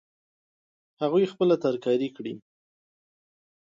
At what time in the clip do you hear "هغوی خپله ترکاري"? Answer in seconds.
1.01-2.09